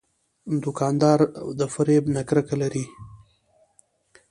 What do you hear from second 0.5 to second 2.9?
دوکاندار د فریب نه کرکه لري.